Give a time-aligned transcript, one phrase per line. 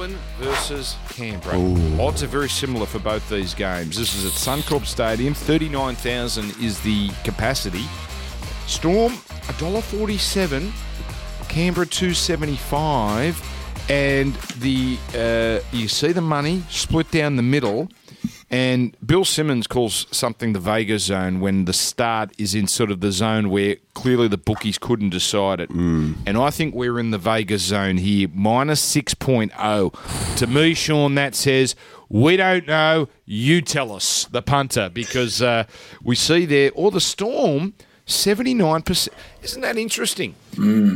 [0.00, 1.58] Melbourne versus Canberra.
[2.00, 3.98] Odds are very similar for both these games.
[3.98, 5.34] This is at Suncorp Stadium.
[5.34, 7.84] 39,000 is the capacity.
[8.66, 10.72] Storm, $1.47.
[11.48, 17.90] Canberra, 275 And the uh, you see the money split down the middle.
[18.50, 23.00] And Bill Simmons calls something the Vega zone when the start is in sort of
[23.00, 25.70] the zone where clearly the bookies couldn't decide it.
[26.26, 30.36] And I think we're in the Vega zone here, minus 6.0.
[30.36, 31.76] To me, Sean, that says
[32.08, 33.08] we don't know.
[33.24, 35.64] You tell us, the punter, because uh,
[36.02, 37.74] we see there, or the Storm,
[38.08, 39.08] 79%.
[39.42, 40.34] Isn't that interesting?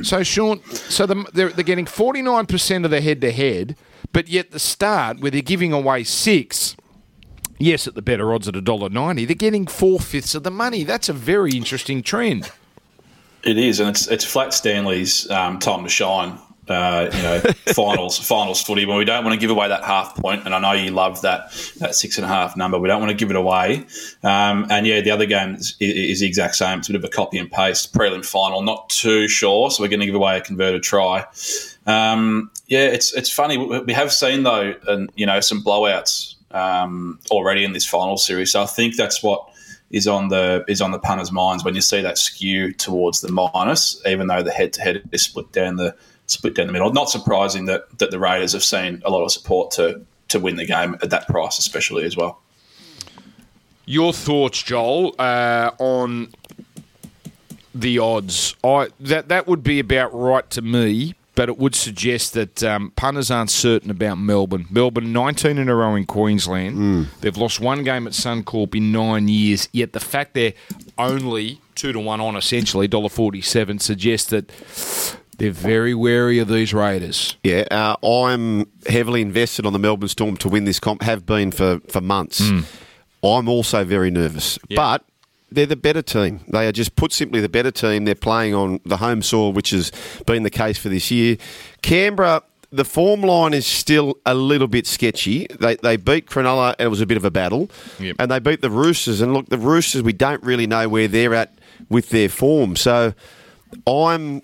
[0.03, 3.77] So, Sean, so the, they're, they're getting 49% of the head to head,
[4.13, 6.75] but yet the start, where they're giving away six,
[7.59, 10.85] yes, at the better odds at $1.90, they're getting four fifths of the money.
[10.85, 12.51] That's a very interesting trend.
[13.45, 16.39] It is, and it's it's flat Stanley's um, time to shine.
[16.67, 17.41] Uh, you know,
[17.75, 18.87] finals finals footy.
[18.87, 20.47] But we don't want to give away that half point.
[20.47, 22.79] and I know you love that that six and a half number.
[22.79, 23.85] We don't want to give it away.
[24.23, 26.79] Um, and yeah, the other game is, is the exact same.
[26.79, 28.63] It's a bit of a copy and paste prelim final.
[28.63, 31.27] Not too sure, so we're going to give away a converted try.
[31.87, 33.59] Um, yeah, it's it's funny.
[33.59, 38.17] We we have seen though, and you know, some blowouts um, already in this final
[38.17, 38.53] series.
[38.53, 39.51] So I think that's what
[39.91, 43.31] is on the is on the punters' minds when you see that skew towards the
[43.31, 45.95] minus, even though the head to head is split down the
[46.27, 46.93] split down the middle.
[46.93, 50.57] Not surprising that that the Raiders have seen a lot of support to to win
[50.57, 52.41] the game at that price, especially as well.
[53.87, 56.33] Your thoughts, Joel, uh, on
[57.75, 58.57] the odds?
[58.65, 62.93] I that that would be about right to me, but it would suggest that um,
[62.97, 64.67] punters aren't certain about Melbourne.
[64.71, 67.09] Melbourne, nineteen in a row in Queensland.
[67.21, 69.69] They've lost one game at Suncorp in nine years.
[69.73, 70.55] Yet the fact they're
[70.99, 74.51] only two to one on essentially dollar forty seven suggests that.
[75.37, 77.37] They're very wary of these Raiders.
[77.43, 81.03] Yeah, uh, I'm heavily invested on the Melbourne Storm to win this comp.
[81.03, 82.41] Have been for for months.
[82.41, 85.05] I'm also very nervous, but
[85.51, 86.41] they're the better team.
[86.49, 88.05] They are just put simply the better team.
[88.05, 89.93] They're playing on the home soil, which has
[90.27, 91.37] been the case for this year.
[91.83, 92.43] Canberra.
[92.73, 95.47] The form line is still a little bit sketchy.
[95.61, 97.71] They, they beat Cronulla, and it was a bit of a battle.
[98.01, 98.17] Yep.
[98.19, 99.21] And they beat the Roosters.
[99.21, 101.57] And look, the Roosters, we don't really know where they're at
[101.89, 102.75] with their form.
[102.75, 103.15] So
[103.87, 104.43] I'm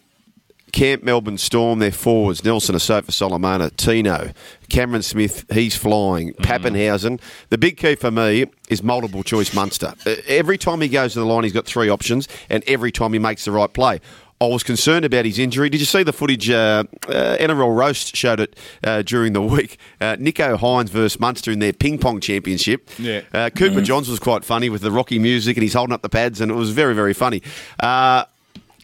[0.73, 4.33] Camp Melbourne Storm, their forwards, Nelson Asofa Solomona, Tino,
[4.69, 7.21] Cameron Smith, he's flying, Papenhuyzen.
[7.51, 9.95] The big key for me is multiple choice Munster.
[10.27, 13.19] Every time he goes to the line, he's got three options, and every time he
[13.19, 14.01] makes the right play.
[14.43, 15.69] I was concerned about his injury.
[15.69, 16.49] Did you see the footage?
[16.49, 19.79] Uh, uh, NRL Roast showed it uh, during the week.
[20.01, 22.89] Uh, Nicho Hynes versus Munster in their ping pong championship.
[22.99, 23.21] Yeah.
[23.35, 26.09] Uh, Cooper Johns was quite funny with the Rocky music, and he's holding up the
[26.09, 27.43] pads, and it was very, very funny.
[27.81, 28.25] Uh,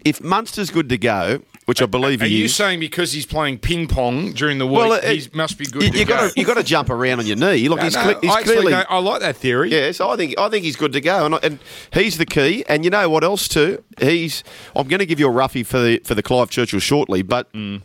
[0.05, 3.27] if Munster's good to go, which I believe Are he you is, saying because he's
[3.27, 6.05] playing ping pong during the week, Well, uh, he must be good you, to you
[6.05, 6.15] go?
[6.15, 7.69] got to you got to jump around on your knee.
[7.69, 9.71] Look, No, he's, no, he's I clearly I like that theory.
[9.71, 9.93] yeah.
[9.93, 11.59] So I think I think he's good to go, and, and
[11.93, 12.65] he's the key.
[12.69, 13.83] And you know what else too?
[14.01, 14.43] He's
[14.75, 17.53] I'm going to give you a roughie for the for the Clive Churchill shortly, but
[17.53, 17.83] Mm.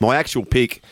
[0.00, 0.82] my actual pick.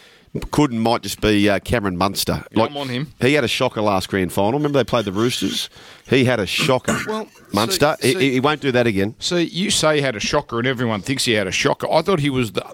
[0.41, 2.45] Could and might just be uh, Cameron Munster.
[2.57, 3.13] I'm on him.
[3.21, 4.55] He had a shocker last grand final.
[4.55, 5.69] Remember they played the Roosters.
[6.09, 6.97] He had a shocker.
[7.07, 7.97] Well, Munster.
[8.03, 9.15] he, he won't do that again.
[9.21, 11.87] So you say he had a shocker, and everyone thinks he had a shocker.
[11.91, 12.65] I thought he was the,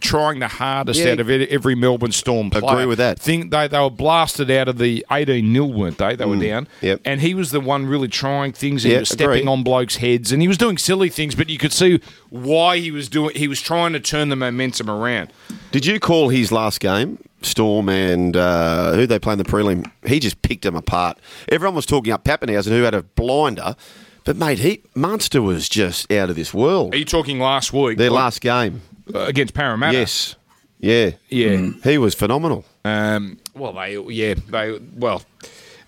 [0.00, 1.12] trying the hardest Yeah.
[1.12, 2.64] out of every Melbourne Storm player.
[2.64, 3.18] Agree with that.
[3.18, 6.16] Think they they were blasted out of the eighteen 0 weren't they?
[6.16, 6.64] They were down.
[6.64, 6.68] Mm.
[6.80, 7.00] Yep.
[7.04, 8.82] And he was the one really trying things.
[8.84, 9.46] He was stepping agree.
[9.46, 12.00] on blokes' heads, and he was doing silly things, but you could see
[12.32, 13.36] why he was doing.
[13.36, 15.32] He was trying to turn the momentum around.
[15.70, 19.90] Did you call his last game, Storm and uh, who they play in the prelim?
[20.06, 21.18] He just picked them apart.
[21.48, 23.76] Everyone was talking up Papenhuyzen, who had a blinder,
[24.24, 26.94] but mate, he Munster was just out of this world.
[26.94, 27.98] Are you talking last week?
[27.98, 28.80] Their Or- last game,
[29.14, 29.98] uh, against Parramatta?
[29.98, 30.36] yes,
[30.80, 31.70] yeah, Yeah.
[31.84, 32.64] he was phenomenal.
[32.84, 35.22] Um, well, they yeah they well,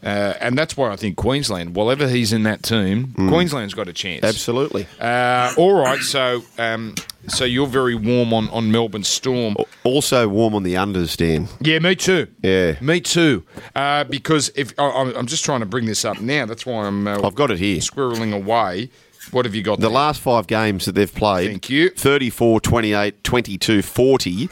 [0.04, 1.74] uh, and that's why I think Queensland.
[1.74, 4.22] Whatever he's in that team, Queensland's got a chance.
[4.22, 4.86] Absolutely.
[5.00, 6.94] Uh, all right, so um,
[7.28, 9.56] so you're very warm on, on Melbourne Storm.
[9.82, 11.48] Also warm on the unders, Dan.
[11.60, 12.26] Yeah, me too.
[12.42, 12.76] Yeah.
[12.80, 13.44] me too.
[13.74, 16.84] Uh, because if I, I'm I'm just trying to bring this up now, that's why
[16.86, 17.78] I'm uh, I've got it here.
[17.78, 18.90] squirreling away.
[19.30, 19.76] What have you got?
[19.80, 19.90] The there?
[19.90, 21.88] last five games that they've played Thank you.
[21.90, 24.48] 34, 28, 22, 40.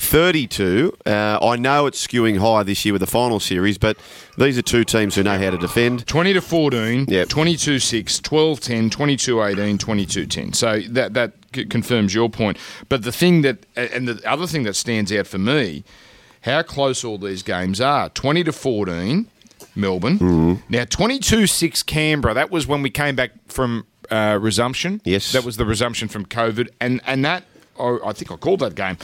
[0.00, 0.96] 32.
[1.06, 3.96] Uh, I know it's skewing high this year with the final series, but
[4.38, 6.06] these are two teams who know how to defend.
[6.06, 7.28] 20 to 14, Yep.
[7.28, 10.52] 22 6, 12 10, 22 18, 22 10.
[10.52, 12.58] So that, that c- confirms your point.
[12.88, 15.84] But the thing that, and the other thing that stands out for me,
[16.42, 19.26] how close all these games are 20 to 14,
[19.74, 20.18] Melbourne.
[20.18, 20.54] Mm-hmm.
[20.68, 25.00] Now, 22 6 Canberra, that was when we came back from uh, resumption.
[25.04, 25.32] Yes.
[25.32, 26.68] That was the resumption from COVID.
[26.80, 27.44] And, and that,
[27.80, 28.98] I I think I called that game.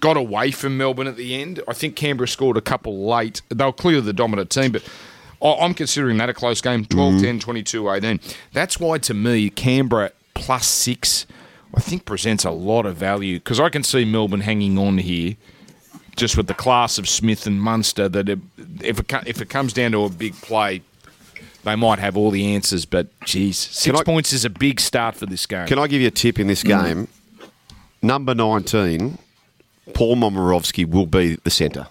[0.00, 1.62] Got away from Melbourne at the end.
[1.68, 3.42] I think Canberra scored a couple late.
[3.48, 4.82] They were clearly the dominant team, but
[5.42, 7.22] I'm considering that a close game 12 mm-hmm.
[7.22, 8.20] 10, 22 18.
[8.52, 11.26] That's why, to me, Canberra plus six,
[11.74, 15.36] I think, presents a lot of value because I can see Melbourne hanging on here
[16.16, 18.40] just with the class of Smith and Munster that it,
[18.82, 20.82] if, it, if it comes down to a big play,
[21.62, 22.84] they might have all the answers.
[22.84, 25.66] But, geez, six I- points is a big start for this game.
[25.66, 26.68] Can I give you a tip in this mm.
[26.68, 27.08] game?
[28.02, 29.18] Number 19,
[29.94, 31.88] Paul Momirovski will be the centre.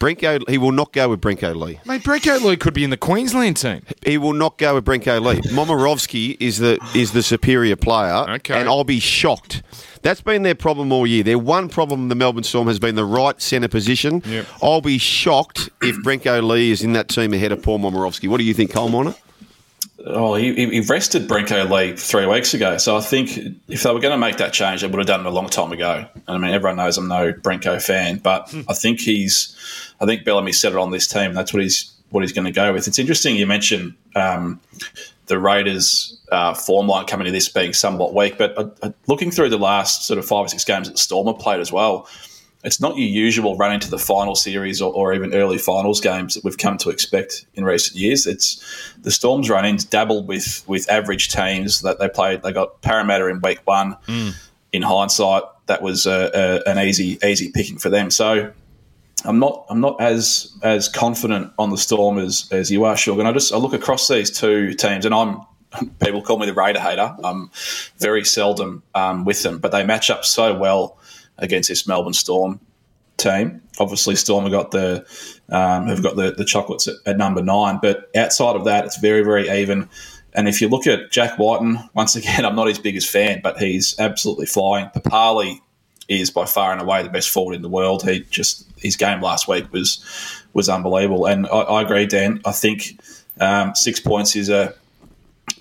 [0.00, 1.78] Brenko, he will not go with Brenko Lee.
[1.86, 3.82] Mate, Brenko Lee could be in the Queensland team.
[4.04, 5.40] He will not go with Brenko Lee.
[5.52, 8.58] Momirovski is the is the superior player, Okay.
[8.58, 9.62] and I'll be shocked.
[10.02, 11.22] That's been their problem all year.
[11.22, 14.22] Their one problem, the Melbourne Storm, has been the right centre position.
[14.26, 14.46] Yep.
[14.60, 18.28] I'll be shocked if Brenko Lee is in that team ahead of Paul Momirovski.
[18.28, 19.14] What do you think, Cole Miner?
[20.04, 22.76] Oh, he, he rested Brenko Lee three weeks ago.
[22.76, 23.38] So I think
[23.68, 25.48] if they were going to make that change, they would have done it a long
[25.48, 26.06] time ago.
[26.14, 29.56] And I mean, everyone knows I'm no Brenko fan, but I think he's,
[30.00, 31.34] I think Bellamy set it on this team.
[31.34, 32.86] That's what he's what he's going to go with.
[32.86, 34.60] It's interesting you mentioned um,
[35.26, 39.30] the Raiders' uh, form line coming to this being somewhat weak, but uh, uh, looking
[39.30, 42.06] through the last sort of five or six games that Storm have played as well,
[42.64, 46.34] it's not your usual run into the final series or, or even early finals games
[46.34, 48.26] that we've come to expect in recent years.
[48.26, 52.42] It's the Storm's run ins dabbled with with average teams that they played.
[52.42, 53.96] They got Parramatta in week one.
[54.72, 56.30] In hindsight, that was uh,
[56.66, 58.10] uh, an easy easy picking for them.
[58.10, 58.52] So
[59.24, 63.18] I'm not I'm not as as confident on the Storm as as you are, Shug.
[63.18, 65.40] And I just I look across these two teams, and I'm
[66.00, 67.14] people call me the Raider hater.
[67.24, 67.50] I'm
[67.98, 70.98] very seldom um, with them, but they match up so well
[71.42, 72.60] against this Melbourne Storm
[73.18, 73.60] team.
[73.78, 75.04] Obviously, Storm have got the
[75.50, 78.98] um, have got the, the chocolates at, at number nine, but outside of that, it's
[78.98, 79.88] very very even.
[80.34, 83.58] And if you look at Jack Wighton, once again, I'm not his biggest fan, but
[83.58, 84.88] he's absolutely flying.
[84.88, 85.60] Papalii
[86.08, 88.02] is by far and away the best forward in the world.
[88.02, 90.02] He just his game last week was
[90.54, 92.40] was unbelievable, and I, I agree, Dan.
[92.44, 93.00] I think
[93.40, 94.74] um, six points is a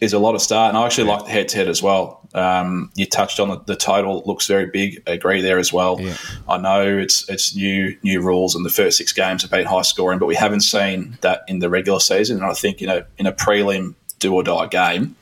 [0.01, 2.27] is a lot of start, and I actually like the head to head as well.
[2.33, 5.01] Um, you touched on the, the total; looks very big.
[5.07, 6.01] I agree there as well.
[6.01, 6.17] Yeah.
[6.49, 9.83] I know it's it's new new rules, and the first six games have been high
[9.83, 12.37] scoring, but we haven't seen that in the regular season.
[12.37, 15.15] And I think in a in a prelim do or die game,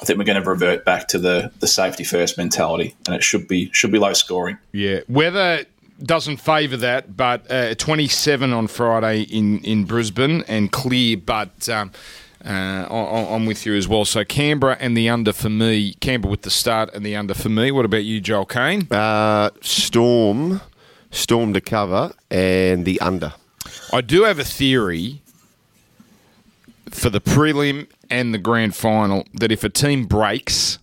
[0.00, 3.24] I think we're going to revert back to the the safety first mentality, and it
[3.24, 4.58] should be should be low scoring.
[4.72, 5.66] Yeah, weather
[6.02, 11.90] doesn't favour that, but uh, 27 on Friday in, in Brisbane and clear, but um,
[12.44, 12.48] uh,
[12.90, 14.04] I- I'm with you as well.
[14.04, 17.48] So Canberra and the under for me, Canberra with the start and the under for
[17.48, 17.70] me.
[17.70, 18.86] What about you, Joel Caine?
[18.90, 20.60] Uh, Storm,
[21.10, 23.34] Storm to cover, and the under.
[23.92, 25.20] I do have a theory
[26.90, 30.78] for the prelim and the grand final that if a team breaks,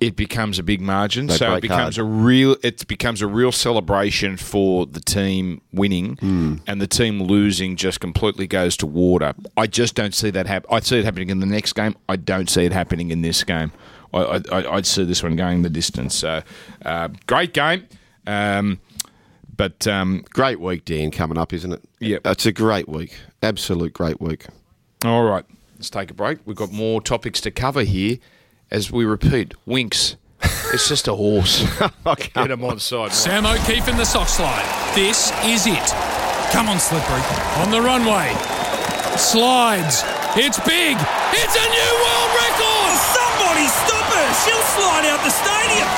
[0.00, 1.26] it becomes a big margin.
[1.26, 1.98] They so it becomes hard.
[1.98, 6.54] a real it becomes a real celebration for the team winning, Hmm.
[6.66, 9.34] and the team losing just completely goes to water.
[9.56, 10.68] I just don't see that happen.
[10.72, 11.94] I see it happening in the next game.
[12.08, 13.72] I don't see it happening in this game.
[14.12, 16.16] I, I, I'd see this one going the distance.
[16.16, 16.42] So,
[16.84, 17.86] uh, great game.
[18.26, 18.80] Um,
[19.56, 21.82] but um, Great week, Dan, coming up, isn't it?
[22.00, 23.14] Yeah, It's a great week.
[23.42, 24.46] Absolute great week.
[25.04, 25.44] All right,
[25.76, 26.38] let's take a break.
[26.46, 28.16] We've got more topics to cover here.
[28.70, 30.14] As we repeat, Winx,
[30.72, 31.66] it's just a horse.
[32.34, 33.12] Get him on side.
[33.12, 34.64] Sam O'Keefe in the sock slide.
[34.94, 35.90] This is it.
[36.52, 37.20] Come on, Slippery.
[37.62, 38.30] On the runway.
[39.18, 40.04] Slides.
[40.38, 40.96] It's big.
[41.34, 42.94] It's a new world record.
[43.10, 44.28] Somebody stop her!
[44.46, 45.88] She'll slide out the stadium!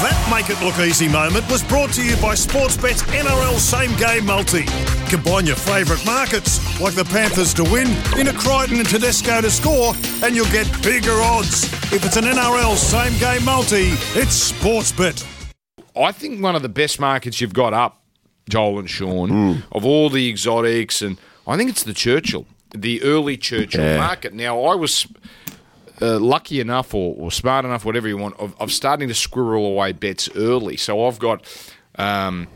[0.00, 4.24] That Make It Look Easy moment was brought to you by Sportsbet's NRL Same Game
[4.24, 4.64] Multi.
[5.10, 7.86] Combine your favourite markets, like the Panthers to win,
[8.18, 9.94] into Crichton and Tedesco to score,
[10.24, 11.64] and you'll get bigger odds.
[11.92, 15.24] If it's an NRL Same Game Multi, it's Sportsbet.
[15.96, 18.02] I think one of the best markets you've got up,
[18.48, 23.36] Joel and Sean, of all the exotics, and I think it's the Churchill, the early
[23.36, 23.98] Churchill Yeah.
[23.98, 24.34] market.
[24.34, 25.06] Now, I was
[26.02, 29.64] uh, lucky enough or, or smart enough, whatever you want, of, of starting to squirrel
[29.66, 30.76] away bets early.
[30.76, 31.46] So I've got.
[31.96, 32.48] Um,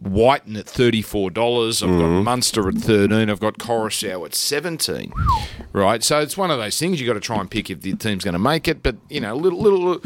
[0.00, 1.82] Wighton at thirty-four dollars.
[1.82, 3.30] I've got Munster at thirteen.
[3.30, 5.12] I've got Koroisau at seventeen.
[5.72, 7.82] Right, so it's one of those things you have got to try and pick if
[7.82, 8.82] the team's going to make it.
[8.82, 10.02] But you know, little little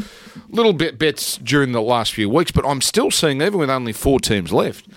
[0.49, 2.51] little bit bets during the last few weeks.
[2.51, 4.87] But I'm still seeing even with only four teams left.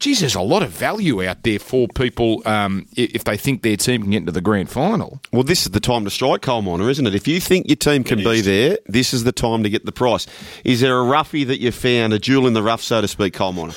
[0.00, 3.76] Geez, there's a lot of value out there for people um, if they think their
[3.76, 5.20] team can get into the grand final.
[5.32, 7.14] Well, this is the time to strike coal miner, isn't it?
[7.14, 9.92] If you think your team can be there, this is the time to get the
[9.92, 10.26] price.
[10.64, 13.34] Is there a roughie that you found, a jewel in the rough, so to speak,
[13.34, 13.72] coal miner?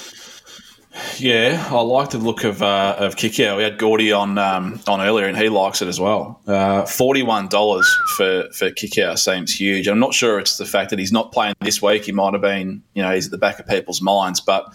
[1.19, 3.57] Yeah, I like the look of uh, of Kikau.
[3.57, 6.41] We had Gordy on um, on earlier, and he likes it as well.
[6.45, 9.87] Uh, Forty one dollars for for Kikau seems huge.
[9.87, 12.05] I'm not sure it's the fact that he's not playing this week.
[12.05, 14.65] He might have been, you know, he's at the back of people's minds, but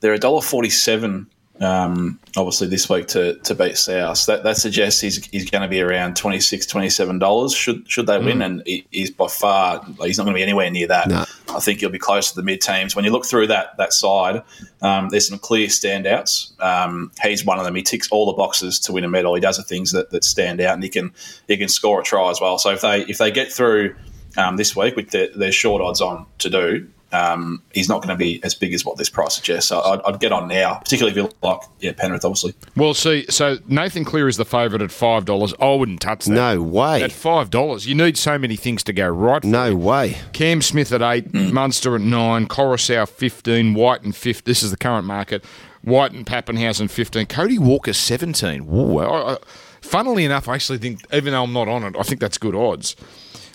[0.00, 1.28] they're a dollar forty seven
[1.60, 4.26] um, obviously this week to, to beat South.
[4.26, 8.42] That that suggests he's, he's going to be around 26 $27 should should they win.
[8.42, 11.08] And he, he's by far, he's not going to be anywhere near that.
[11.08, 11.24] No.
[11.54, 12.96] I think he'll be close to the mid teams.
[12.96, 14.42] When you look through that that side,
[14.82, 16.60] um, there's some clear standouts.
[16.60, 17.74] Um, he's one of them.
[17.74, 19.34] He ticks all the boxes to win a medal.
[19.34, 21.12] He does the things that, that stand out, and he can
[21.46, 22.58] he can score a try as well.
[22.58, 23.94] So if they if they get through
[24.36, 28.08] um, this week, which they're, they're short odds on to do, um, he's not going
[28.08, 29.68] to be as big as what this price suggests.
[29.68, 32.54] So I'd, I'd get on now, particularly if you like, yeah, Penrith, obviously.
[32.76, 35.54] Well, see, so Nathan Cleary is the favourite at five dollars.
[35.60, 36.32] I wouldn't touch that.
[36.32, 37.02] No way.
[37.02, 39.42] At five dollars, you need so many things to go right.
[39.42, 40.18] For No way.
[40.32, 44.44] Cam Smith at eight, Munster at nine, Koroisau fifteen, White and fifth.
[44.44, 45.44] This is the current market.
[45.82, 48.62] White and Papenhuyzen fifteen, Cody Walker seventeen.
[48.72, 49.36] Ooh, I, I,
[49.82, 52.54] funnily enough, I actually think, even though I'm not on it, I think that's good
[52.54, 52.96] odds.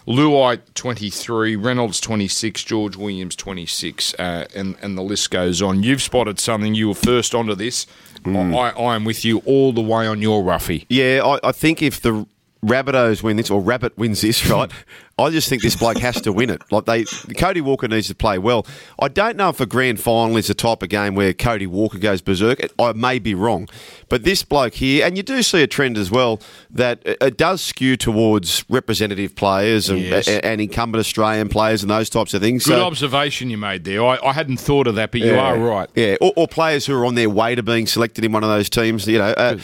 [0.09, 5.83] Luai 23, Reynolds 26, George Williams 26, uh, and, and the list goes on.
[5.83, 6.73] You've spotted something.
[6.73, 7.85] You were first onto this.
[8.25, 10.87] I, I am with you all the way on your Ruffy.
[10.89, 12.25] Yeah, I, I think if the
[12.65, 14.71] Rabbitohs win this, or Rabbit wins this, right?
[15.19, 16.61] I just think this bloke has to win it.
[16.71, 17.03] Like they,
[17.38, 18.65] Cody Walker needs to play well.
[18.99, 21.97] I don't know if a grand final is the type of game where Cody Walker
[21.97, 22.59] goes berserk.
[22.79, 23.67] I may be wrong,
[24.07, 26.39] but this bloke here, and you do see a trend as well
[26.71, 30.27] that it does skew towards representative players and, Yes.
[30.27, 32.65] and incumbent Australian players and those types of things.
[32.65, 34.03] Good So- observation you made there.
[34.05, 35.89] I, I hadn't thought of that, but you are right.
[35.95, 38.49] Yeah, or, or players who are on their way to being selected in one of
[38.49, 39.07] those teams.
[39.07, 39.57] You know, uh,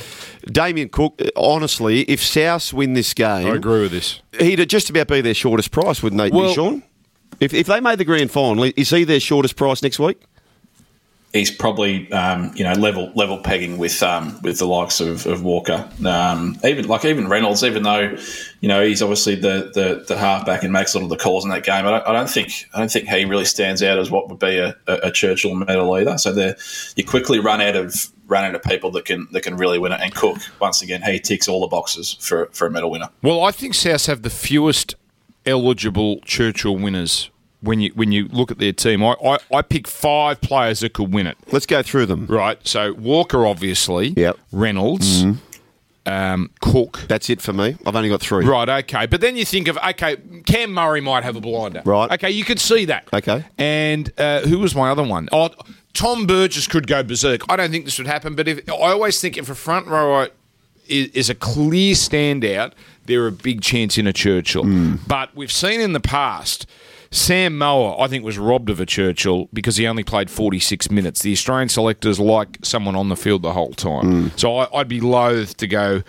[0.52, 1.22] Damien Cook.
[1.36, 4.20] Honestly, if South win this game, I agree with this.
[4.40, 6.84] He'd just about be their shortest price, wouldn't they, Well- Sean?
[7.40, 10.22] If, if they made the grand final, is he their shortest price next week?
[11.34, 15.44] He's probably um, you know level level pegging with um, with the likes of, of
[15.44, 17.62] Walker, um, even like even Reynolds.
[17.62, 18.16] Even though
[18.62, 21.44] you know he's obviously the, the, the halfback and makes a lot of the calls
[21.44, 24.00] in that game, I don't, I don't think I don't think he really stands out
[24.00, 26.18] as what would be a, a, a Churchill medal either.
[26.18, 26.56] So there,
[26.96, 27.94] you quickly run out of
[28.28, 30.00] run into people that can that can really win it.
[30.02, 33.10] And Cook once again, he ticks all the boxes for for a medal winner.
[33.22, 34.96] Well, I think South have the fewest
[35.46, 37.30] eligible Churchill winners
[37.62, 39.04] when you when you look at their team.
[39.04, 41.38] I, I, I pick five players that could win it.
[41.52, 42.26] Let's go through them.
[42.28, 42.60] Right.
[42.68, 44.10] So Walker, obviously.
[44.10, 44.38] Yep.
[44.52, 45.26] Reynolds.
[46.08, 47.04] Um, Cook.
[47.08, 47.78] That's it for me.
[47.84, 48.46] I've only got three.
[48.46, 49.08] Right, okay.
[49.08, 51.82] But then you think of, okay, Cam Murray might have a blinder.
[51.84, 52.12] Right.
[52.12, 53.10] Okay, you could see that.
[53.12, 53.44] Okay.
[53.58, 55.30] And uh, who was my other one?
[55.32, 55.50] Oh,
[55.96, 57.42] Tom Burgess could go berserk.
[57.50, 60.30] I don't think this would happen, but if I always think if a front rower
[60.88, 62.74] is, is a clear standout,
[63.06, 64.64] they're a big chance in a Churchill.
[64.64, 64.96] Hmm.
[65.08, 66.68] But we've seen in the past.
[67.12, 71.22] Sam Mower, I think, was robbed of a Churchill because he only played 46 minutes.
[71.22, 74.24] The Australian selectors like someone on the field the whole time.
[74.30, 74.38] Hmm.
[74.38, 76.04] So I, I'd be loath to go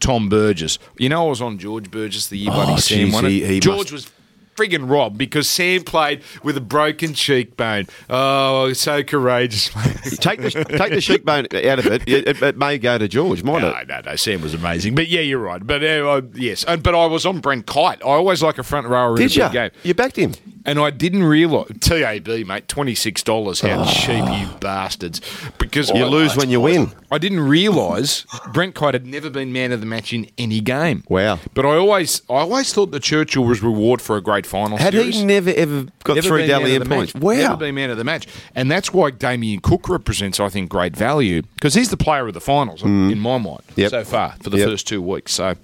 [0.00, 0.78] Tom Burgess.
[0.96, 3.60] You know, I was on George Burgess the year Oh, Sam geez, won it.
[3.60, 4.10] George must- was
[4.58, 7.86] friggin' Rob because Sam played with a broken cheekbone.
[8.10, 9.68] Oh, so courageous.
[10.18, 12.02] Take the take the cheekbone out of it.
[12.08, 13.88] It, it may go to George, might No, it?
[13.88, 14.16] no, no.
[14.16, 15.64] Sam was amazing, but yeah, you're right.
[15.64, 18.00] But uh, uh, yes, and, but I was on Brent Kite.
[18.02, 19.42] I always like a front rower in Did a you?
[19.44, 20.32] big game, You backed him.
[20.68, 23.60] And I didn't realise TAB, mate, twenty six dollars.
[23.60, 23.84] How Oh.
[23.90, 25.20] cheap you bastards!
[25.58, 26.92] Because You I, lose when you win.
[27.10, 31.04] I didn't realise Brent Kite had never been man of the match in any game.
[31.08, 31.38] Wow.
[31.54, 34.76] But I always, I always thought that Churchill was reward for a great final.
[34.78, 35.16] Had series.
[35.16, 37.14] he never ever got Never man Dally the points?
[37.14, 37.32] Wow.
[37.34, 38.26] Never been man of the match.
[38.54, 42.34] And that's why Damien Cook represents, I think, great value because he's the player of
[42.34, 43.76] the finals in my mind Mm.
[43.76, 43.90] Yep.
[43.90, 44.68] so far for the Yep.
[44.68, 45.32] first two weeks.
[45.32, 45.54] So,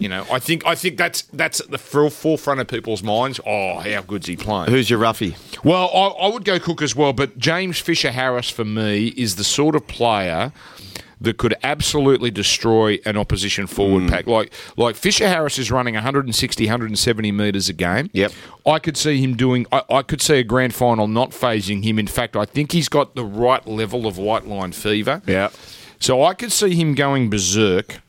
[0.00, 3.38] you know, I think I think that's that's at the fore- forefront of people's minds.
[3.46, 4.70] Oh, how good's he playing?
[4.70, 5.36] Who's your roughie?
[5.62, 9.36] Well, I, I would go Cook as well, but James Fisher Harris for me is
[9.36, 10.52] the sort of player
[11.22, 14.08] that could absolutely destroy an opposition forward Hmm.
[14.08, 14.26] pack.
[14.26, 18.08] Like like Fisher Harris is running 160, 170 metres a game.
[18.14, 18.32] Yep.
[18.66, 19.66] I could see him doing.
[19.70, 21.98] I, I could see a grand final not fazing him.
[21.98, 25.20] In fact, I think he's got the right level of white line fever.
[25.26, 25.50] Yeah.
[25.98, 28.00] So I could see him going berserk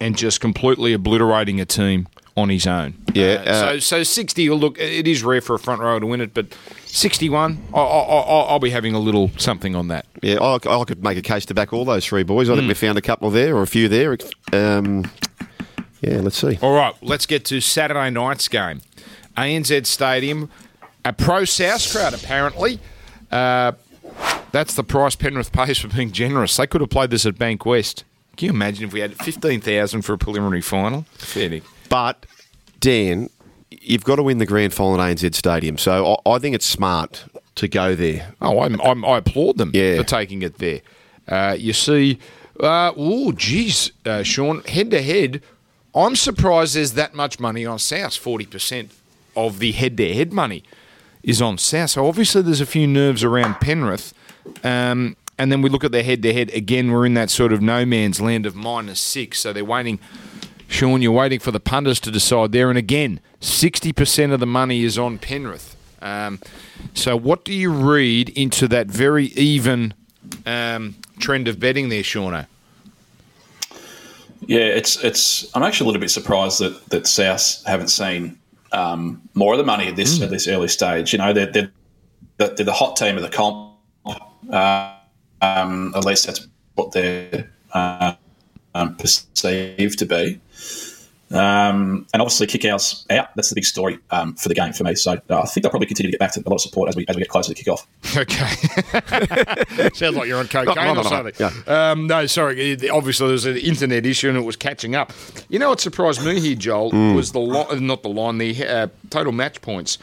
[0.00, 2.94] and just completely obliterating a team on his own.
[3.14, 4.50] Yeah, Uh, uh, so so sixty.
[4.50, 6.46] Look, it is rare for a front rower to win it, but
[6.86, 7.62] sixty-one.
[7.72, 10.06] I, I, I, I'll be having a little something on that.
[10.22, 12.48] Yeah, I, I could make a case to back all those three boys.
[12.50, 12.68] I think Hmm.
[12.68, 14.16] we found a couple there or a few there.
[14.52, 15.04] Um,
[16.00, 16.58] yeah, let's see.
[16.60, 18.80] All right, let's get to Saturday night's game.
[19.36, 20.50] ANZ Stadium,
[21.04, 22.78] a pro South crowd apparently.
[23.30, 23.72] Uh,
[24.52, 26.56] that's the price Penrith pays for being generous.
[26.56, 28.04] They could have played this at Bank West.
[28.36, 31.02] Can you imagine if we had fifteen thousand for a preliminary final?
[31.14, 31.64] Fair dinkum.
[31.88, 32.26] But
[32.80, 33.30] Dan,
[33.70, 35.78] you've got to win the grand final at ANZ Stadium.
[35.78, 37.24] So I, I think it's smart
[37.56, 38.34] to go there.
[38.40, 39.96] Oh, I'm, I'm, I applaud them Yeah.
[39.98, 40.80] for taking it there.
[41.28, 42.18] Uh, you see,
[42.60, 45.40] uh, oh, geez, uh, Sean, head to head,
[45.94, 48.12] I'm surprised there's that much money on South.
[48.12, 48.88] 40%
[49.36, 50.64] of the head to head money
[51.22, 51.90] is on South.
[51.90, 54.12] So obviously there's a few nerves around Penrith.
[54.64, 56.50] Um, and then we look at their head to head.
[56.54, 59.40] Again, we're in that sort of no man's land of minus six.
[59.40, 59.98] So they're waiting.
[60.68, 62.68] Sean, you're waiting for the punters to decide there.
[62.68, 65.76] And again, 60% of the money is on Penrith.
[66.00, 66.40] Um,
[66.92, 69.94] so, what do you read into that very even
[70.44, 72.46] um, trend of betting there, Shauno?
[74.46, 75.50] Yeah, it's it's.
[75.56, 78.38] I'm actually a little bit surprised that that South haven't seen
[78.72, 81.12] um, more of the money at this at this early stage.
[81.14, 81.72] You know, they're they're,
[82.36, 83.72] they're the hot team of the comp.
[84.50, 84.94] Uh,
[85.44, 88.14] um, at least that's what they're uh,
[88.74, 90.40] um, perceived to be.
[91.30, 93.34] Um, and obviously, Kikau's out.
[93.34, 94.94] That's the big story um, for the game for me.
[94.94, 96.88] So uh, I think they'll probably continue to get back to a lot of support
[96.88, 97.86] as we as we get closer to kickoff.
[98.16, 99.88] Okay.
[99.94, 101.34] Sounds like you're on cocaine No, no, or no, something.
[101.38, 101.90] yeah.
[101.90, 102.72] Um, no, sorry.
[102.72, 105.12] it- Obviously, there's an internet issue and it was catching up.
[105.48, 107.14] You know what surprised me here, Joel, Mm.
[107.16, 109.98] was the li- not the line, the uh, total match points.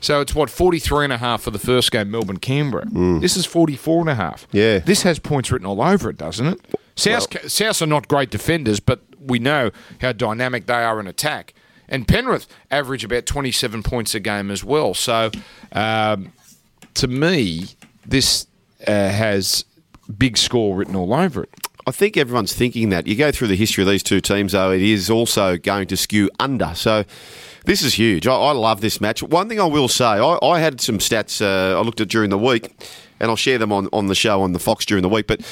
[0.00, 2.84] So it's what, 43 and a half for the first game, Melbourne Canberra.
[3.20, 4.42] This is 44 and a half.
[4.48, 4.48] Mm.
[4.52, 4.78] Yeah.
[4.78, 6.60] This has points written all over it, doesn't it?
[6.96, 11.54] South, South are not great defenders, but we know how dynamic they are in attack.
[11.88, 14.94] And Penrith average about 27 points a game as well.
[14.94, 15.30] So,
[15.72, 16.32] um,
[16.94, 17.66] to me,
[18.04, 18.46] this
[18.86, 19.64] uh, has
[20.18, 21.50] big score written all over it.
[21.86, 23.06] I think everyone's thinking that.
[23.06, 25.96] You go through the history of these two teams, though, it is also going to
[25.96, 26.72] skew under.
[26.74, 27.04] So
[27.64, 28.26] this is huge.
[28.26, 29.22] I, I love this match.
[29.22, 32.30] One thing I will say, I, I had some stats uh, I looked at during
[32.30, 32.74] the week,
[33.20, 35.42] and I'll share them on, on the show on the Fox during the week, but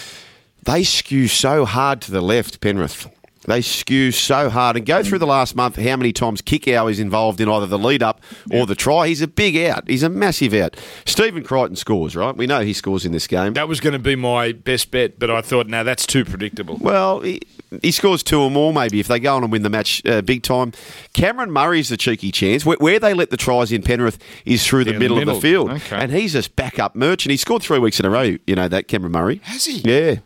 [0.64, 3.08] they skew so hard to the left, Penrith.
[3.46, 4.74] They skew so hard.
[4.78, 7.78] And go through the last month how many times Kikau is involved in either the
[7.78, 9.06] lead up or the try.
[9.08, 9.86] He's a big out.
[9.86, 10.76] He's a massive out.
[11.04, 12.34] Stephen Crichton scores, right?
[12.34, 13.52] We know he scores in this game.
[13.52, 16.78] That was going to be my best bet, but I thought, now that's too predictable.
[16.80, 17.42] Well, he,
[17.82, 20.22] he scores two or more maybe if they go on and win the match uh,
[20.22, 20.72] big time.
[21.12, 22.64] Cameron Murray's the cheeky chance.
[22.64, 24.16] Where, where they let the tries in Penrith
[24.46, 25.36] is through the Yeah, middle, middle.
[25.36, 25.68] of the field.
[25.70, 25.96] Okay.
[25.96, 27.30] And he's a backup merchant.
[27.30, 29.42] He scored three weeks in a row, you know, that Cameron Murray.
[29.44, 29.80] Has he?
[29.84, 30.20] Yeah.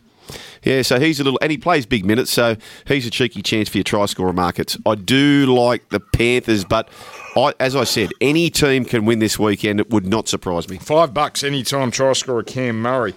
[0.63, 3.69] Yeah, so he's a little, and he plays big minutes, so he's a cheeky chance
[3.69, 4.77] for your try scorer markets.
[4.85, 6.89] I do like the Panthers, but
[7.35, 9.79] I, as I said, any team can win this weekend.
[9.79, 10.77] It would not surprise me.
[10.77, 13.13] Five bucks anytime try scorer Cam Murray.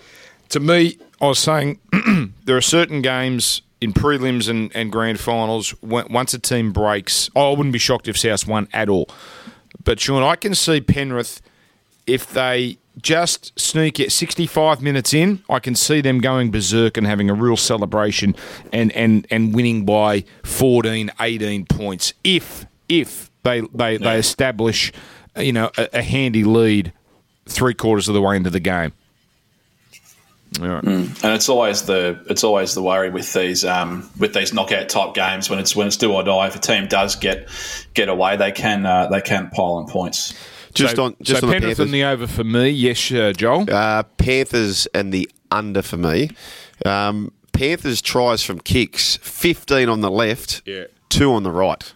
[0.50, 1.80] To me, I was saying
[2.44, 7.30] there are certain games in prelims and, and grand finals once a team breaks.
[7.34, 9.08] Oh, I wouldn't be shocked if South won at all.
[9.82, 11.42] But Sean, I can see Penrith
[12.06, 17.06] if they just sneak it 65 minutes in, I can see them going berserk and
[17.06, 18.36] having a real celebration
[18.72, 24.92] and, and, and winning by 14, 18 points if if they they, they establish
[25.36, 26.92] you know a, a handy lead
[27.46, 28.92] three quarters of the way into the game.
[30.60, 30.84] All right.
[30.84, 35.14] and it's always the it's always the worry with these um, with these knockout type
[35.14, 36.46] games when it's when it's do or die.
[36.46, 37.48] If a team does get
[37.94, 40.34] get away, they can uh, they can pile on points.
[40.74, 41.84] Just so, on, just so on Penrith Panthers.
[41.86, 42.68] and the over for me.
[42.70, 43.66] Yes, uh, Joel.
[43.70, 46.30] Uh, Panthers and the under for me.
[46.86, 50.84] Um, Panthers tries from kicks, 15 on the left, Yeah.
[51.08, 51.92] two on the right.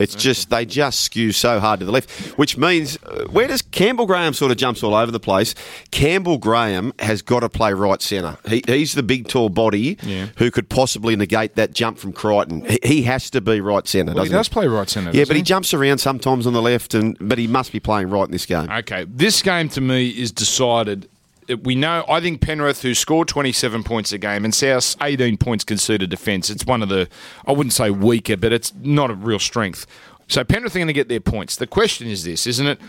[0.00, 3.60] It's just they just skew so hard to the left, which means uh, where does
[3.62, 5.54] Campbell Graham sort of jumps all over the place?
[5.90, 8.38] Campbell Graham has got to play right centre.
[8.48, 10.28] He, he's the big tall body Yeah.
[10.38, 12.64] who could possibly negate that jump from Crichton.
[12.64, 14.14] He, he has to be right centre.
[14.14, 14.38] Well, he doesn't he?
[14.38, 15.10] does play right centre.
[15.12, 18.08] Yeah, but he jumps around sometimes on the left, and but he must be playing
[18.08, 18.70] right in this game.
[18.70, 21.09] Okay, this game to me is decided.
[21.56, 22.04] We know.
[22.08, 26.50] I think Penrith, who scored 27 points a game, and South 18 points conceded defence.
[26.50, 27.08] It's one of the,
[27.46, 29.86] I wouldn't say weaker, but it's not a real strength.
[30.28, 31.56] So Penrith are going to get their points.
[31.56, 32.80] The question is this, isn't it?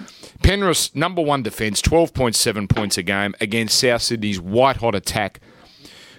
[0.43, 5.39] Penrith's number one defence, 12.7 points a game against South Sydney's white hot attack,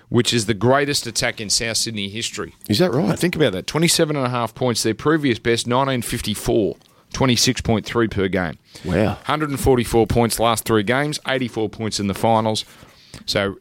[0.09, 2.57] which is the greatest attack in South Sydney history.
[2.69, 3.17] Is that right?
[3.17, 3.69] Think about that.
[3.69, 4.83] 27 and a half points.
[4.83, 6.77] Their previous best, 1954.
[7.13, 8.59] 26.3 per game.
[8.85, 9.15] Wow.
[9.15, 12.65] 144 points last three games, 84 points in the finals.
[13.27, 13.59] So,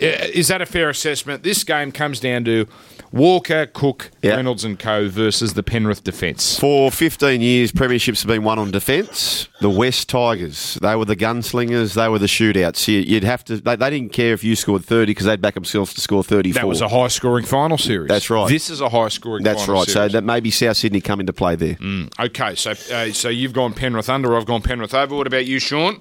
[0.00, 1.42] is that a fair assessment?
[1.42, 2.66] This game comes down to
[3.10, 4.36] Walker, Cook, Yeah.
[4.36, 5.08] Reynolds, and Co.
[5.08, 6.58] versus the Penrith defence.
[6.58, 9.48] For 15 years, premierships have been won on defence.
[9.60, 12.88] The West Tigers, they were the gunslingers, they were the shootouts.
[12.88, 15.54] You- You'd have to, they, they didn't care if you scored 30 because they'd back
[15.54, 16.60] themselves to score 34.
[16.62, 18.08] That was a high scoring final series.
[18.08, 18.48] That's right.
[18.48, 19.68] This is a high scoring final series.
[19.86, 20.08] That's right.
[20.08, 21.76] So that maybe South Sydney come into play there.
[22.18, 25.14] Okay, so uh, so you've gone Penrith under, I've gone Penrith over.
[25.14, 26.00] What about you, Sean?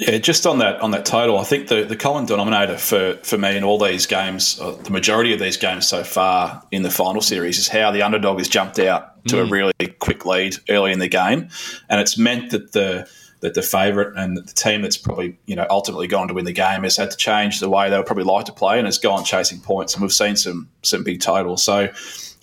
[0.00, 3.36] Yeah, just on that on that total, I think the, the common denominator for, for
[3.36, 6.90] me in all these games, uh, the majority of these games so far in the
[6.90, 10.92] final series, is how the underdog has jumped out to a really quick lead early
[10.92, 11.50] in the game,
[11.90, 13.06] and it's meant that the
[13.40, 16.52] that the favourite and the team that's probably you know ultimately gone to win the
[16.52, 18.96] game has had to change the way they would probably like to play and has
[18.96, 21.62] gone chasing points, and we've seen some some big totals.
[21.62, 21.90] So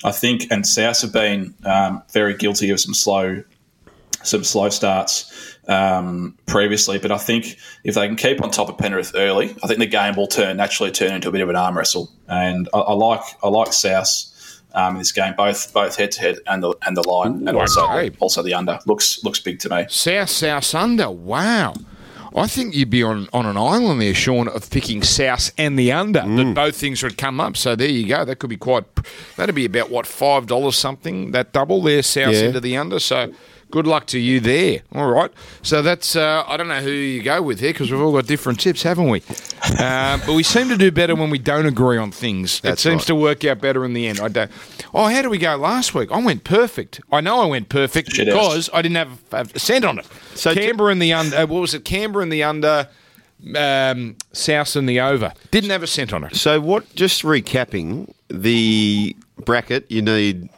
[0.03, 3.43] I think, and South have been um, very guilty of some slow
[4.21, 6.97] some slow starts um, previously.
[6.97, 9.85] But I think if they can keep on top of Penrith early, I think the
[9.85, 12.11] game will turn naturally turn into a bit of an arm wrestle.
[12.27, 14.33] And I, I like I like South.
[14.73, 17.55] Um, in this game, both both head to head and the and the line, and
[17.55, 18.11] Ooh, also okay.
[18.19, 19.85] also the under looks looks big to me.
[19.89, 21.09] South South under.
[21.09, 21.73] Wow.
[22.35, 25.91] I think you'd be on, on an island there, Sean, of picking South and the
[25.91, 26.21] under.
[26.21, 27.57] That both things would come up.
[27.57, 28.25] So there you go.
[28.25, 28.83] That could be quite.
[29.37, 31.31] That'd be about what five dollars something.
[31.31, 32.41] That double there, South Yeah.
[32.41, 32.99] into the under.
[32.99, 33.33] So
[33.71, 34.81] good luck to you there.
[34.93, 35.31] All right.
[35.61, 36.15] So that's.
[36.15, 38.83] Uh, I don't know who you go with here because we've all got different tips,
[38.83, 39.21] haven't we?
[39.79, 42.59] uh, but we seem to do better when we don't agree on things.
[42.61, 43.07] That seems right.
[43.07, 44.19] to work out better in the end.
[44.19, 44.51] I don't.
[44.93, 46.11] Oh, how do we go last week?
[46.11, 47.01] I went perfect.
[47.11, 50.07] I know I went perfect Shit because I didn't have, have a cent on it.
[50.35, 51.37] So t- Canberra in the under.
[51.37, 51.85] Uh, what was it?
[51.85, 52.89] Canberra in the under.
[53.55, 55.31] Um, South in the over.
[55.51, 56.35] Didn't have a cent on it.
[56.35, 56.95] So what?
[56.95, 60.49] Just recapping the bracket, you need,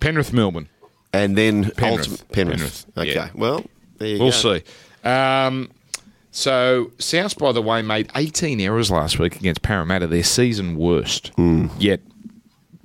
[0.00, 0.68] Penrith, Melbourne.
[1.14, 1.82] And then Penrith.
[2.08, 2.56] ultimate Penrith.
[2.58, 3.14] Penrith, Okay.
[3.14, 3.30] yeah.
[3.34, 3.64] Well,
[3.98, 4.58] there you We'll go.
[4.58, 4.62] see.
[5.08, 5.70] Um,
[6.30, 11.30] so South, by the way, made 18 errors last week against Parramatta, their season worst.
[11.78, 12.00] Yet,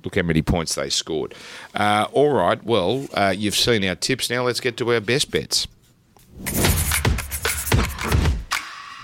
[0.04, 1.34] look how many points they scored.
[1.74, 2.62] Uh, all right.
[2.64, 4.30] Well, uh, you've seen our tips.
[4.30, 5.66] Now let's get to our best bets.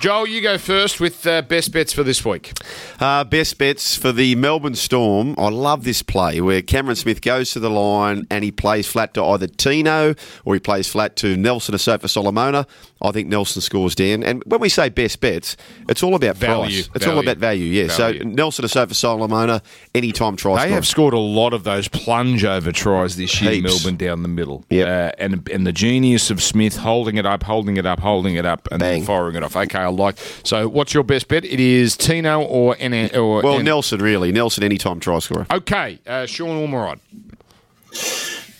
[0.06, 2.52] Joel, you go first with uh, best bets for this week.
[3.00, 5.34] Uh, best bets for the Melbourne Storm.
[5.36, 9.14] I love this play where Cameron Smith goes to the line and he plays flat
[9.14, 10.14] to either Tino
[10.44, 12.68] or he plays flat to Nelson Asofa Solomona.
[13.02, 14.22] I think Nelson scores down.
[14.22, 15.56] And when we say best bets,
[15.88, 16.82] it's all about Value.
[16.82, 16.90] price.
[16.94, 17.88] It's all about value, yeah.
[17.88, 18.20] Value.
[18.22, 19.60] So Nelson Asofa Solomona,
[19.94, 23.64] anytime try They have scored a lot of those plunge over tries this year, Heaps.
[23.84, 24.64] Melbourne down the middle.
[24.70, 24.86] Yep.
[24.88, 28.46] Uh, and and the genius of Smith holding it up, holding it up, holding it
[28.46, 29.56] up, and then firing it off.
[29.56, 30.16] Okay, I like.
[30.42, 31.44] So, what's your best bet?
[31.44, 34.32] It is Tino or N- or well, N- Nelson, really.
[34.32, 35.46] Nelson, anytime try scorer.
[35.50, 36.98] Okay, uh, Sean Ormerod.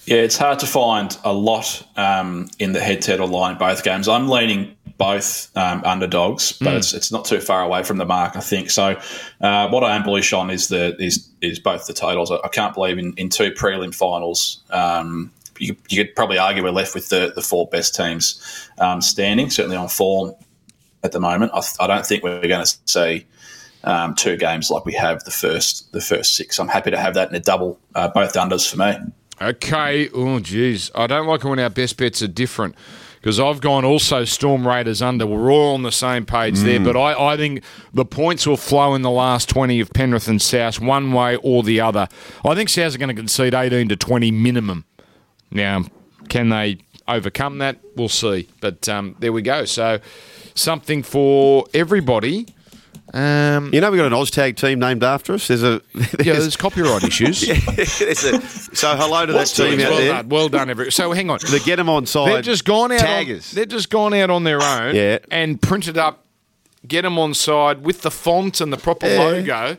[0.06, 3.82] Yeah, it's hard to find a lot um, in the head-to-head or line in both
[3.82, 4.06] games.
[4.06, 8.36] I'm leaning both um, underdogs, but it's, it's not too far away from the mark,
[8.36, 8.70] I think.
[8.70, 8.98] So,
[9.40, 12.30] uh, what I am bullish on is the is is both the totals.
[12.30, 14.62] I, I can't believe in, in two prelim finals.
[14.70, 19.00] Um, you, you could probably argue we're left with the, the four best teams um,
[19.00, 20.34] standing, certainly on form
[21.02, 21.50] at the moment.
[21.52, 23.26] I, I don't think we're going to see
[23.84, 26.58] um, two games like we have the first the first six.
[26.58, 28.94] I'm happy to have that in a double, uh, both unders for me.
[29.40, 30.08] Okay.
[30.14, 30.90] Oh, geez.
[30.94, 32.74] I don't like it when our best bets are different
[33.20, 35.26] because I've gone also Storm Raiders under.
[35.26, 38.94] We're all on the same page there, but I, I think the points will flow
[38.94, 42.08] in the last 20 of Penrith and South one way or the other.
[42.44, 44.84] I think South are going to concede 18 to 20 minimum.
[45.50, 45.84] Now,
[46.28, 47.78] can they overcome that?
[47.96, 48.48] We'll see.
[48.60, 49.64] But um, there we go.
[49.64, 49.98] So,
[50.54, 52.46] something for everybody.
[53.14, 55.48] Um, You know, we've got an Oztag team named after us.
[55.48, 55.80] There's a.
[55.94, 57.40] yeah, There's, there's copyright issues.
[57.76, 60.12] there's a so hello to that team out well there.
[60.12, 60.28] done.
[60.28, 60.92] Well done, every.
[60.92, 61.38] So, hang on.
[61.38, 62.32] The get them on side.
[62.36, 63.00] They've just gone out.
[63.00, 63.50] On, Taggers.
[63.52, 65.18] they've just gone out on their own Yeah.
[65.30, 66.24] and printed up,
[66.86, 69.18] get them on side with the font and the proper Yeah.
[69.22, 69.76] logo.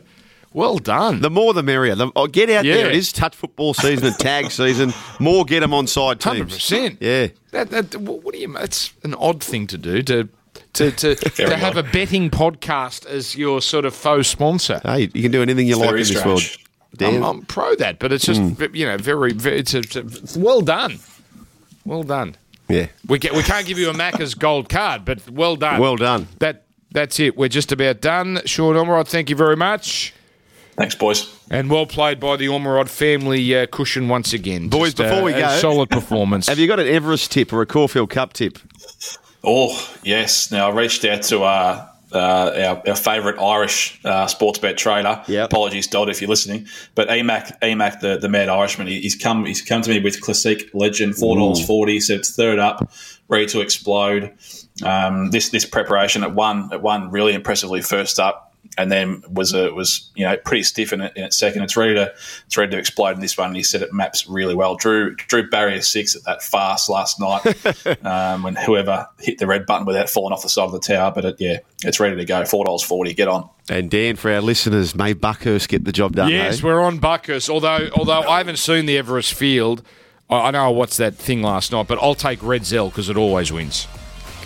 [0.54, 1.20] Well done.
[1.20, 1.94] The more the merrier.
[1.94, 2.74] The, oh, get out Yeah.
[2.76, 2.88] there.
[2.88, 4.94] It is touch football season and tag season.
[5.20, 6.24] More get them on side teams.
[6.38, 6.96] Hundred percent.
[7.00, 7.28] Yeah.
[7.52, 8.56] That, that, what what do you?
[8.56, 10.28] It's an odd thing to do to
[10.78, 11.14] to to,
[11.46, 14.80] to have a betting podcast as your sort of faux sponsor.
[14.84, 16.40] Hey, you can do anything you It's like in very this world.
[16.40, 16.64] strange.
[17.00, 18.74] I'm, I'm pro that, but it's just Hmm.
[18.74, 20.98] you know very, very it's, it's, it's well done.
[21.84, 22.34] Well done.
[22.68, 22.86] yeah.
[23.06, 25.80] We get, we can't give you a Macca's gold card, but well done.
[25.80, 26.28] Well done.
[26.38, 27.36] That that's it.
[27.36, 28.40] We're just about done.
[28.46, 30.14] Sean Ormerod, thank you very much.
[30.76, 31.34] Thanks, boys.
[31.50, 34.68] And well played by the Ormerod family uh, cushion once again.
[34.68, 36.46] Boys, Just, before we a go- solid performance.
[36.48, 38.58] Have you got an Everest tip or a Caulfield Cup tip?
[39.44, 40.50] Oh, yes.
[40.50, 42.16] Now, I reached out to uh, uh,
[42.84, 45.22] our, our favourite Irish uh, sports bet trader.
[45.28, 45.46] Yep.
[45.46, 46.66] Apologies, Dodd, if you're listening.
[46.94, 50.20] But Emac, Emac the, the mad Irishman, he- he's come he's come to me with
[50.20, 51.88] Classique Legend, $4.40.
[51.88, 52.90] He said it's third up,
[53.28, 54.32] ready to explode.
[54.84, 58.47] Um, this this preparation at one at one really impressively first up.
[58.78, 61.62] And then was a was you know pretty stiff in, it, in its second.
[61.62, 62.12] It's ready to
[62.46, 63.48] it's ready to explode in this one.
[63.48, 64.76] And he said it maps really well.
[64.76, 67.44] Drew drew barrier six at that fast last night
[68.06, 71.12] um, when whoever hit the red button without falling off the side of the tower.
[71.12, 72.44] But it, yeah, it's ready to go.
[72.44, 73.12] Four dollars forty.
[73.14, 73.48] Get on.
[73.68, 76.30] And Dan, for our listeners, may Buckhurst get the job done?
[76.30, 76.66] yes, eh?
[76.66, 77.50] we're on Buckus.
[77.50, 79.82] Although although I haven't seen the Everest Field,
[80.30, 83.16] I, I know I watched that thing last night, but I'll take Redzel because it
[83.16, 83.88] always wins.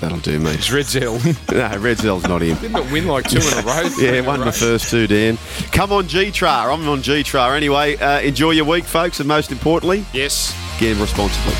[0.02, 0.50] That'll do me.
[0.50, 1.14] It's Redzel.
[1.52, 2.56] No, Redzel's not him.
[2.58, 3.88] Didn't it win like two in a row?
[4.00, 5.38] Yeah, won the first two, Dan.
[5.70, 6.48] Come on, G-Tra.
[6.50, 7.54] I'm on G-Tra.
[7.56, 10.54] Anyway, uh, enjoy your week, folks, and most importantly, Yes.
[10.80, 11.54] game responsibly.